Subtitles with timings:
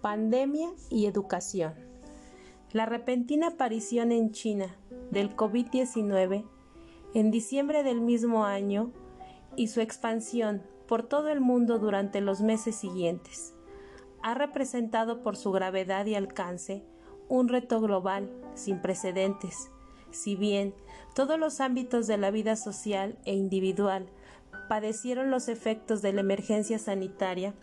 [0.00, 1.74] Pandemia y educación.
[2.72, 4.74] La repentina aparición en China
[5.10, 6.46] del COVID-19
[7.12, 8.92] en diciembre del mismo año
[9.56, 13.52] y su expansión por todo el mundo durante los meses siguientes
[14.22, 16.82] ha representado por su gravedad y alcance
[17.28, 19.70] un reto global sin precedentes.
[20.12, 20.72] Si bien
[21.14, 24.06] todos los ámbitos de la vida social e individual
[24.66, 27.54] padecieron los efectos de la emergencia sanitaria,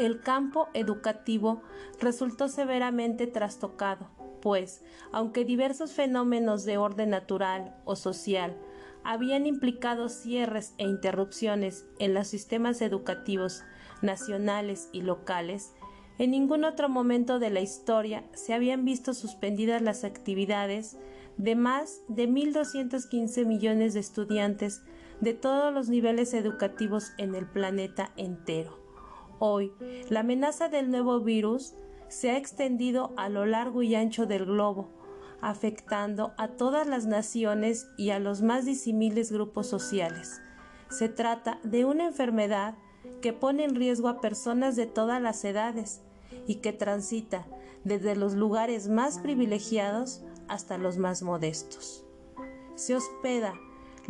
[0.00, 1.62] el campo educativo
[2.00, 4.08] resultó severamente trastocado,
[4.40, 4.82] pues,
[5.12, 8.56] aunque diversos fenómenos de orden natural o social
[9.04, 13.62] habían implicado cierres e interrupciones en los sistemas educativos
[14.02, 15.72] nacionales y locales,
[16.18, 20.98] en ningún otro momento de la historia se habían visto suspendidas las actividades
[21.38, 24.82] de más de 1.215 millones de estudiantes
[25.20, 28.79] de todos los niveles educativos en el planeta entero.
[29.42, 29.72] Hoy,
[30.10, 31.72] la amenaza del nuevo virus
[32.08, 34.90] se ha extendido a lo largo y ancho del globo,
[35.40, 40.42] afectando a todas las naciones y a los más disímiles grupos sociales.
[40.90, 42.74] Se trata de una enfermedad
[43.22, 46.02] que pone en riesgo a personas de todas las edades
[46.46, 47.46] y que transita
[47.82, 52.04] desde los lugares más privilegiados hasta los más modestos.
[52.74, 53.54] Se hospeda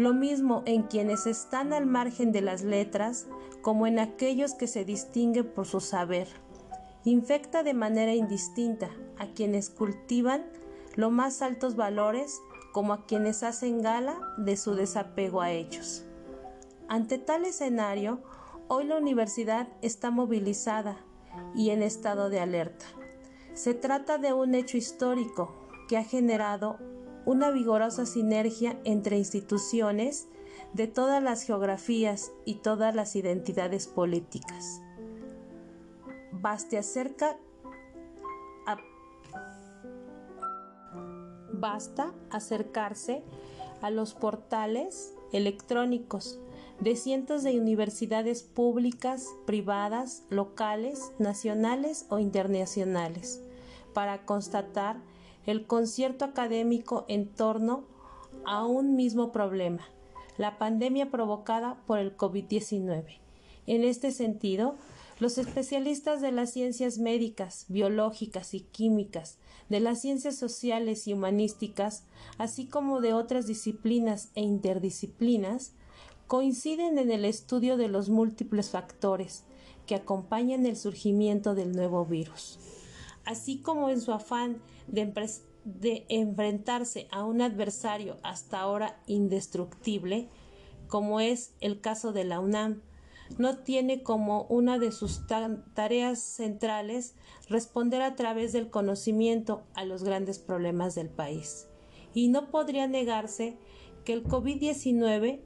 [0.00, 3.26] lo mismo en quienes están al margen de las letras
[3.60, 6.26] como en aquellos que se distinguen por su saber.
[7.04, 10.46] Infecta de manera indistinta a quienes cultivan
[10.96, 12.40] los más altos valores
[12.72, 16.06] como a quienes hacen gala de su desapego a ellos.
[16.88, 18.22] Ante tal escenario,
[18.68, 20.96] hoy la universidad está movilizada
[21.54, 22.86] y en estado de alerta.
[23.52, 25.54] Se trata de un hecho histórico
[25.88, 26.78] que ha generado
[27.30, 30.26] una vigorosa sinergia entre instituciones
[30.72, 34.80] de todas las geografías y todas las identidades políticas.
[36.32, 37.36] Baste acerca
[41.52, 43.22] basta acercarse
[43.80, 46.40] a los portales electrónicos
[46.80, 53.40] de cientos de universidades públicas, privadas, locales, nacionales o internacionales
[53.94, 54.96] para constatar
[55.46, 57.84] el concierto académico en torno
[58.44, 59.88] a un mismo problema,
[60.38, 63.18] la pandemia provocada por el COVID-19.
[63.66, 64.76] En este sentido,
[65.18, 72.04] los especialistas de las ciencias médicas, biológicas y químicas, de las ciencias sociales y humanísticas,
[72.38, 75.72] así como de otras disciplinas e interdisciplinas,
[76.26, 79.44] coinciden en el estudio de los múltiples factores
[79.86, 82.58] que acompañan el surgimiento del nuevo virus,
[83.30, 90.28] así como en su afán de, enfrentarse a un adversario hasta ahora indestructible,
[90.88, 92.82] como es el caso de la UNAM,
[93.38, 95.20] no tiene como una de sus
[95.74, 97.14] tareas centrales
[97.48, 101.68] responder a través del conocimiento a los grandes problemas del país.
[102.12, 103.56] Y no podría negarse
[104.04, 105.40] que el COVID-19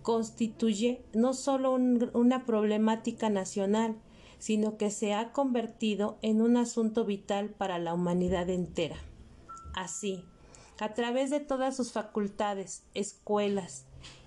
[0.00, 4.00] constituye no solo una problemática nacional,
[4.38, 8.96] sino que se ha convertido en un asunto vital para la humanidad entera.
[9.74, 10.24] Así,
[10.78, 13.86] a través de todas sus facultades, escuelas,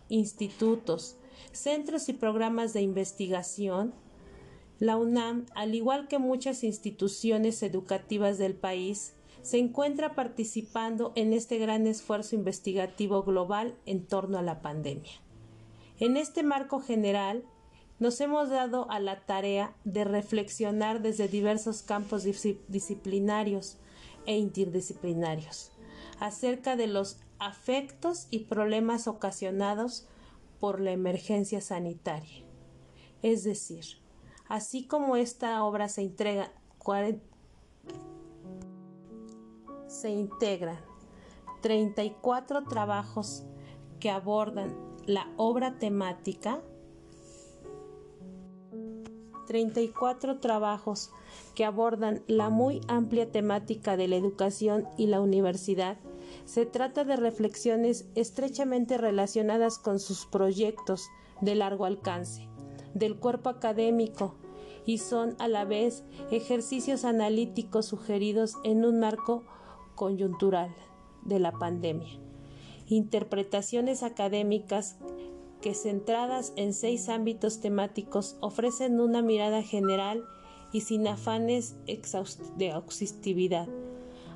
[0.09, 1.17] institutos,
[1.51, 3.93] centros y programas de investigación,
[4.79, 11.57] la UNAM, al igual que muchas instituciones educativas del país, se encuentra participando en este
[11.57, 15.11] gran esfuerzo investigativo global en torno a la pandemia.
[15.99, 17.43] En este marco general,
[17.99, 23.77] nos hemos dado a la tarea de reflexionar desde diversos campos disciplinarios
[24.25, 25.71] e interdisciplinarios
[26.19, 30.07] acerca de los afectos y problemas ocasionados
[30.59, 32.43] por la emergencia sanitaria.
[33.21, 33.85] Es decir,
[34.47, 36.51] así como esta obra se entrega
[39.87, 40.79] se integran
[41.61, 43.43] 34 trabajos
[43.99, 46.61] que abordan la obra temática
[49.49, 51.09] 34 trabajos
[51.55, 55.97] que abordan la muy amplia temática de la educación y la universidad
[56.45, 61.09] se trata de reflexiones estrechamente relacionadas con sus proyectos
[61.41, 62.47] de largo alcance,
[62.93, 64.35] del cuerpo académico,
[64.85, 69.45] y son a la vez ejercicios analíticos sugeridos en un marco
[69.95, 70.69] coyuntural
[71.23, 72.19] de la pandemia.
[72.85, 74.99] Interpretaciones académicas
[75.61, 80.25] que centradas en seis ámbitos temáticos ofrecen una mirada general
[80.71, 83.67] y sin afanes de exhaustividad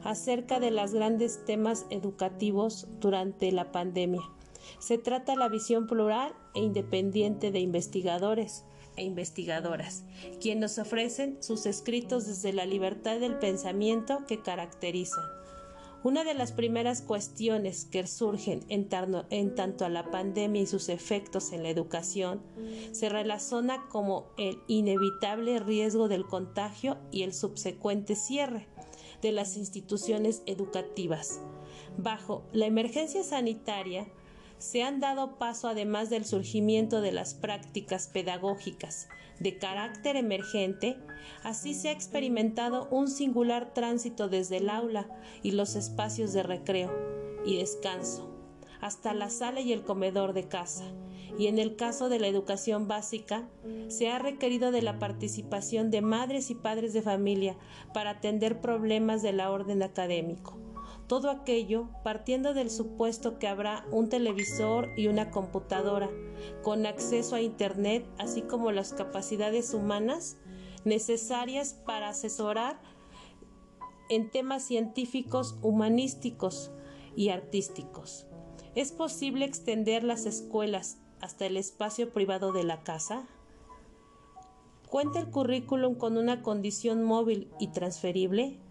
[0.04, 4.22] acerca de los grandes temas educativos durante la pandemia.
[4.80, 8.66] Se trata la visión plural e independiente de investigadores,
[8.96, 10.04] e investigadoras,
[10.40, 15.24] quienes ofrecen sus escritos desde la libertad del pensamiento que caracterizan.
[16.04, 18.90] Una de las primeras cuestiones que surgen en,
[19.56, 22.42] tanto a la pandemia y sus efectos en la educación
[22.92, 28.68] se relaciona como el inevitable riesgo del contagio y el subsecuente cierre
[29.22, 31.40] de las instituciones educativas.
[31.98, 34.12] Bajo la emergencia sanitaria,
[34.64, 39.10] se han dado paso además del surgimiento de las prácticas pedagógicas
[39.42, 40.98] de carácter emergente,
[41.44, 45.06] así se ha experimentado un singular tránsito desde el aula
[45.42, 46.94] y los espacios de recreo
[47.46, 48.30] y descanso
[48.80, 50.86] hasta la sala y el comedor de casa,
[51.38, 53.50] y en el caso de la educación básica,
[53.90, 57.58] se ha requerido de la participación de madres y padres de familia
[57.94, 60.58] para atender problemas de la orden académico
[61.14, 66.10] todo aquello partiendo del supuesto que habrá un televisor y una computadora
[66.64, 70.38] con acceso a Internet, así como las capacidades humanas
[70.86, 72.82] necesarias para asesorar
[74.10, 76.72] en temas científicos, humanísticos
[77.16, 78.26] y artísticos.
[78.74, 83.28] ¿Es posible extender las escuelas hasta el espacio privado de la casa?
[84.90, 88.63] ¿Cuenta el currículum con una condición móvil y transferible?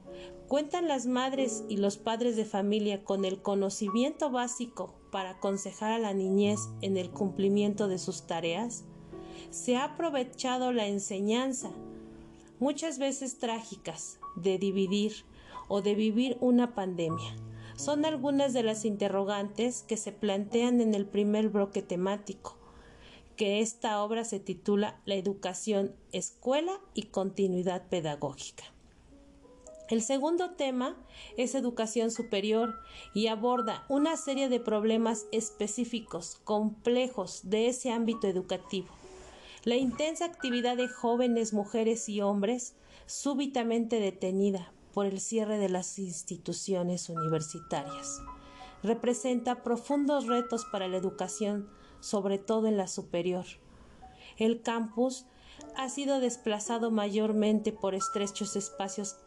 [0.48, 5.98] ¿Cuentan las madres y los padres de familia con el conocimiento básico para aconsejar a
[5.98, 8.84] la niñez en el cumplimiento de sus tareas?
[9.50, 11.70] ¿Se ha aprovechado la enseñanza,
[12.60, 15.24] muchas veces trágicas, de dividir
[15.68, 17.34] o de vivir una pandemia?
[17.76, 22.58] Son algunas de las interrogantes que se plantean en el primer bloque temático,
[23.36, 28.64] que esta obra se titula La educación, escuela y continuidad pedagógica.
[29.92, 30.96] El segundo tema
[31.36, 32.80] es educación superior
[33.12, 38.88] y aborda una serie de problemas específicos, complejos de ese ámbito educativo.
[39.64, 42.74] La intensa actividad de jóvenes, mujeres y hombres
[43.04, 48.22] súbitamente detenida por el cierre de las instituciones universitarias.
[48.82, 51.68] Representa profundos retos para la educación,
[52.00, 53.44] sobre todo en la superior.
[54.38, 55.26] El campus
[55.76, 59.18] ha sido desplazado mayormente por estrechos espacios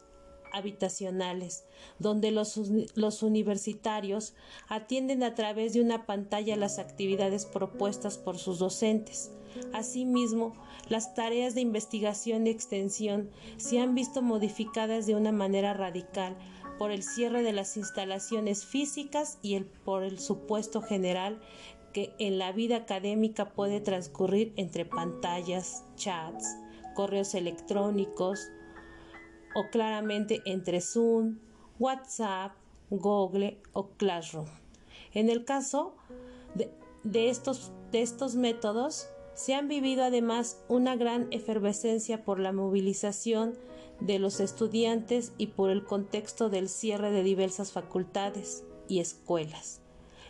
[0.55, 1.65] habitacionales,
[1.99, 2.57] donde los,
[2.95, 4.33] los, universitarios
[4.67, 9.31] atienden a través de una pantalla las actividades propuestas por sus docentes.
[9.73, 10.53] Asimismo,
[10.89, 16.37] las tareas de investigación y extensión se han visto modificadas de una manera radical
[16.77, 21.39] por el cierre de las instalaciones físicas y el, por el supuesto general
[21.93, 26.57] que en la vida académica puede transcurrir entre pantallas, chats,
[26.93, 28.49] correos electrónicos,
[29.55, 31.39] o claramente entre Zoom,
[31.79, 32.53] WhatsApp,
[32.91, 34.45] Google o Classroom.
[35.13, 35.95] En el caso
[36.53, 43.53] de, estos, de estos métodos, se han vivido además una gran efervescencia por la movilización
[43.99, 49.79] de los estudiantes y por el contexto del cierre de diversas facultades y escuelas.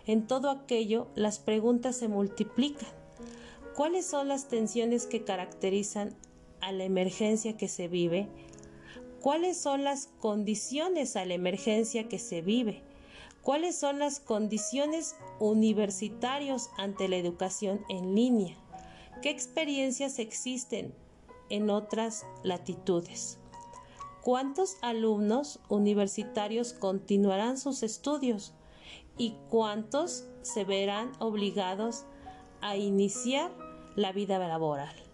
[0.06, 2.89] En todo aquello, las preguntas se multiplican.
[3.75, 6.16] ¿Cuáles son las tensiones que caracterizan
[6.62, 8.30] a la emergencia que se vive?
[9.25, 12.83] Cuáles son las condiciones a la emergencia que se vive,
[13.42, 18.56] cuáles son las condiciones universitarios ante la educación en línea,
[19.24, 20.94] qué experiencias existen
[21.50, 23.39] en otras latitudes,
[24.21, 28.54] cuántos alumnos universitarios continuarán sus estudios
[29.18, 32.06] y cuántos se verán obligados
[32.61, 33.50] a iniciar
[33.95, 35.05] la vida laboral.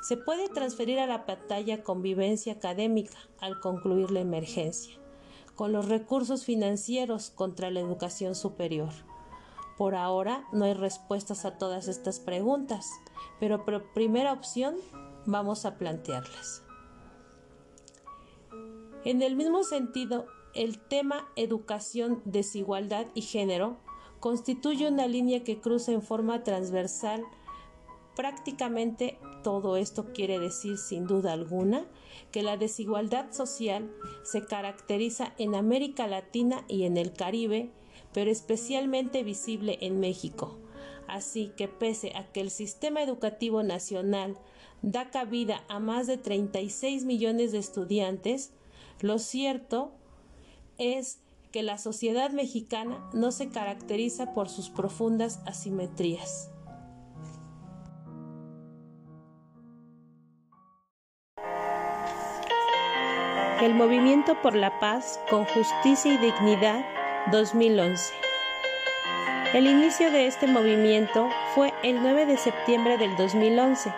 [0.00, 4.94] Se puede transferir a la pantalla convivencia académica al concluir la emergencia,
[5.54, 8.90] con los recursos financieros contra la educación superior.
[9.76, 12.90] Por ahora no hay respuestas a todas estas preguntas,
[13.38, 14.76] pero por primera opción
[15.26, 16.62] vamos a plantearlas.
[19.04, 23.78] En el mismo sentido, el tema educación, desigualdad y género
[24.20, 27.22] constituye una línea que cruza en forma transversal
[28.18, 31.86] prácticamente todo esto quiere decir sin duda alguna
[32.32, 33.94] que la desigualdad social
[34.24, 37.70] se caracteriza en América Latina y en el Caribe,
[38.12, 40.58] pero especialmente visible en México.
[41.06, 44.36] Así que pese a que el sistema educativo nacional
[44.82, 48.50] da cabida a más de 36 millones de estudiantes,
[49.00, 49.92] lo cierto
[50.76, 51.20] es
[51.52, 56.50] que la sociedad mexicana no se caracteriza por sus profundas asimetrías.
[63.60, 66.84] El Movimiento por la Paz con Justicia y Dignidad
[67.32, 68.14] 2011.
[69.52, 73.92] El inicio de este movimiento fue el 9 de septiembre del 2011.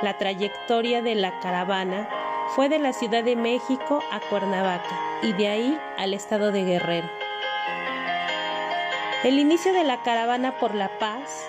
[0.00, 2.08] La trayectoria de la caravana
[2.54, 7.10] fue de la Ciudad de México a Cuernavaca y de ahí al estado de Guerrero.
[9.22, 11.46] El inicio de la caravana por la paz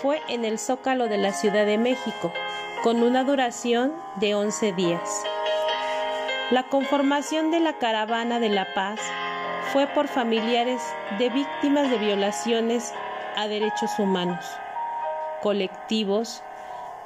[0.00, 2.32] fue en el zócalo de la Ciudad de México,
[2.82, 5.22] con una duración de 11 días.
[6.52, 9.00] La conformación de la caravana de la paz
[9.72, 10.82] fue por familiares
[11.18, 12.92] de víctimas de violaciones
[13.36, 14.44] a derechos humanos,
[15.40, 16.42] colectivos,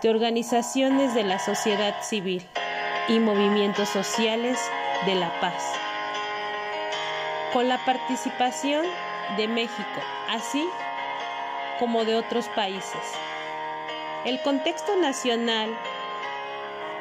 [0.03, 2.45] de organizaciones de la sociedad civil
[3.07, 4.59] y movimientos sociales
[5.07, 5.63] de la paz,
[7.53, 8.85] con la participación
[9.37, 10.69] de México, así
[11.79, 13.13] como de otros países.
[14.25, 15.71] El contexto nacional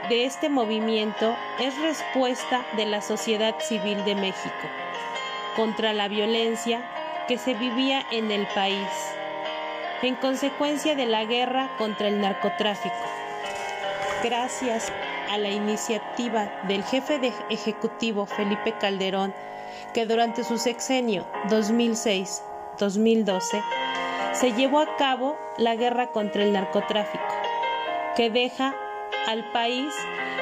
[0.09, 4.67] de este movimiento es respuesta de la sociedad civil de México
[5.55, 6.83] contra la violencia
[7.27, 8.87] que se vivía en el país
[10.01, 12.95] en consecuencia de la guerra contra el narcotráfico.
[14.23, 14.91] Gracias
[15.31, 19.33] a la iniciativa del jefe de ejecutivo Felipe Calderón,
[19.93, 23.63] que durante su sexenio 2006-2012
[24.33, 27.23] se llevó a cabo la guerra contra el narcotráfico,
[28.15, 28.75] que deja
[29.27, 29.93] al país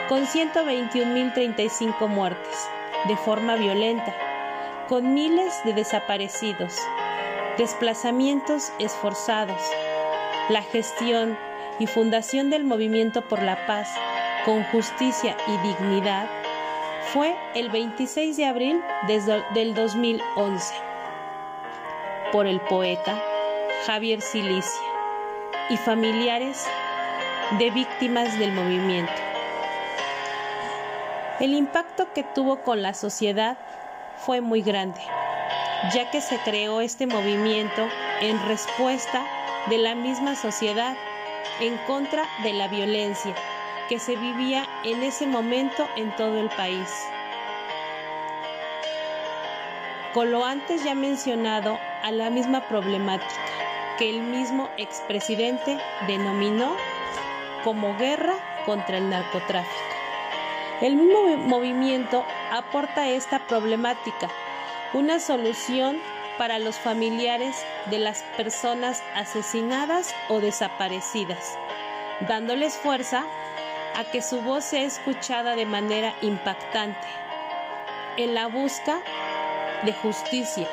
[0.09, 2.69] con 121.035 muertes
[3.07, 4.13] de forma violenta,
[4.87, 6.77] con miles de desaparecidos,
[7.57, 9.61] desplazamientos esforzados,
[10.49, 11.37] la gestión
[11.79, 13.89] y fundación del movimiento por la paz
[14.45, 16.27] con justicia y dignidad
[17.13, 18.81] fue el 26 de abril
[19.53, 20.73] del 2011
[22.31, 23.21] por el poeta
[23.85, 24.81] Javier Silicia
[25.69, 26.67] y familiares
[27.57, 29.13] de víctimas del movimiento.
[31.39, 33.57] El impacto que tuvo con la sociedad
[34.17, 35.01] fue muy grande
[35.91, 37.87] ya que se creó este movimiento
[38.21, 39.25] en respuesta
[39.69, 40.95] de la misma sociedad
[41.59, 43.35] en contra de la violencia
[43.89, 46.89] que se vivía en ese momento en todo el país.
[50.13, 53.41] Con lo antes ya mencionado a la misma problemática
[53.97, 56.75] que el mismo expresidente denominó
[57.63, 59.93] como guerra contra el narcotráfico.
[60.81, 64.29] El mismo movimiento aporta esta problemática
[64.93, 65.97] una solución
[66.37, 71.57] para los familiares de las personas asesinadas o desaparecidas,
[72.27, 73.23] dándoles fuerza
[73.95, 77.07] a que su voz sea escuchada de manera impactante
[78.17, 79.01] en la busca
[79.83, 80.67] de justicia.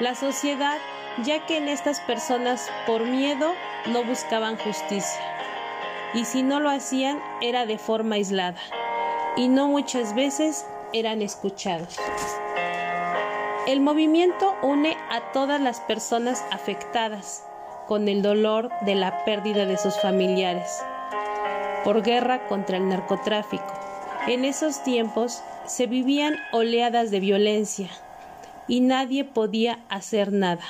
[0.00, 0.78] La sociedad,
[1.22, 3.54] ya que en estas personas por miedo
[3.86, 5.29] no buscaban justicia,
[6.14, 8.60] y si no lo hacían era de forma aislada,
[9.36, 11.96] y no muchas veces eran escuchados.
[13.66, 17.44] El movimiento une a todas las personas afectadas
[17.86, 20.82] con el dolor de la pérdida de sus familiares
[21.84, 23.72] por guerra contra el narcotráfico.
[24.26, 27.88] En esos tiempos se vivían oleadas de violencia
[28.68, 30.64] y nadie podía hacer nada.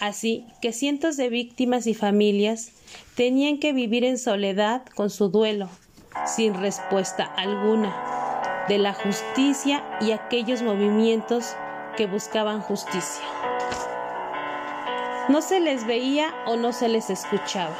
[0.00, 2.72] Así que cientos de víctimas y familias
[3.14, 5.68] tenían que vivir en soledad con su duelo,
[6.26, 7.94] sin respuesta alguna
[8.68, 11.56] de la justicia y aquellos movimientos
[11.96, 13.24] que buscaban justicia.
[15.28, 17.76] No se les veía o no se les escuchaba.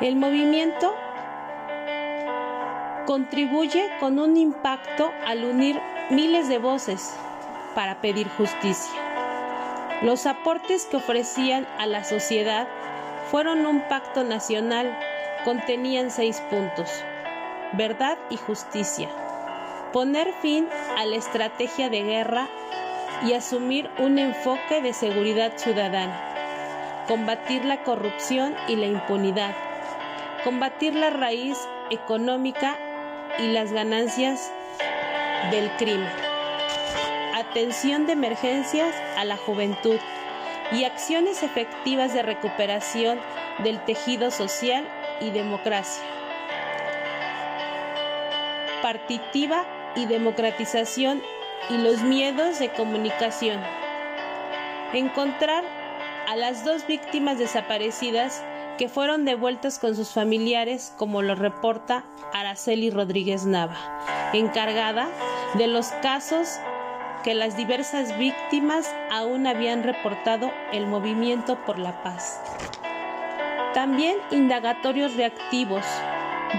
[0.00, 0.94] El movimiento
[3.06, 5.80] contribuye con un impacto al unir
[6.10, 7.14] miles de voces
[7.74, 8.92] para pedir justicia.
[10.02, 12.68] Los aportes que ofrecían a la sociedad
[13.30, 14.98] fueron un pacto nacional,
[15.44, 16.90] contenían seis puntos.
[17.74, 19.08] Verdad y justicia.
[19.92, 20.66] Poner fin
[20.96, 22.48] a la estrategia de guerra
[23.26, 29.54] y asumir un enfoque de seguridad ciudadana, combatir la corrupción y la impunidad,
[30.44, 31.58] combatir la raíz
[31.90, 32.76] económica
[33.38, 34.52] y las ganancias
[35.50, 36.10] del crimen,
[37.34, 39.98] atención de emergencias a la juventud
[40.72, 43.18] y acciones efectivas de recuperación
[43.62, 44.86] del tejido social
[45.20, 46.02] y democracia.
[48.82, 49.64] Partitiva
[49.96, 51.22] y democratización
[51.70, 53.60] y los miedos de comunicación.
[54.92, 55.64] Encontrar
[56.28, 58.42] a las dos víctimas desaparecidas
[58.78, 63.76] que fueron devueltas con sus familiares, como lo reporta Araceli Rodríguez Nava,
[64.32, 65.08] encargada
[65.54, 66.60] de los casos
[67.28, 72.40] que las diversas víctimas aún habían reportado el movimiento por la paz.
[73.74, 75.84] También indagatorios reactivos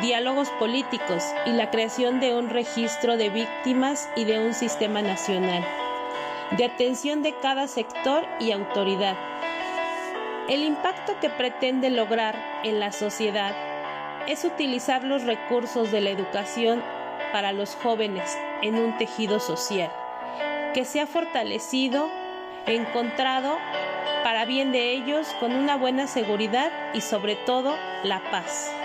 [0.03, 5.65] diálogos políticos y la creación de un registro de víctimas y de un sistema nacional,
[6.55, 9.17] de atención de cada sector y autoridad.
[10.49, 13.55] El impacto que pretende lograr en la sociedad
[14.27, 16.83] es utilizar los recursos de la educación
[17.31, 19.89] para los jóvenes en un tejido social
[20.73, 22.09] que se ha fortalecido,
[22.65, 23.57] encontrado
[24.23, 28.78] para bien de ellos con una buena seguridad y sobre todo la paz.